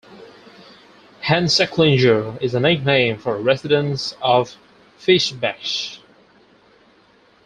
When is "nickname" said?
2.59-3.19